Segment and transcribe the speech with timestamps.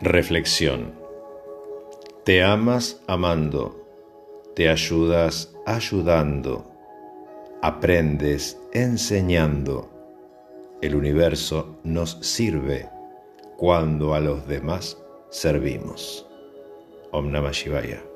[0.00, 0.92] Reflexión.
[2.24, 3.82] Te amas amando,
[4.54, 6.66] te ayudas ayudando,
[7.62, 9.88] aprendes enseñando.
[10.82, 12.90] El universo nos sirve
[13.56, 14.98] cuando a los demás
[15.30, 16.26] servimos.
[17.12, 18.15] Om Namah Shivaya.